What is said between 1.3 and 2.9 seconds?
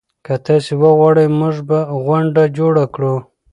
موږ به غونډه جوړه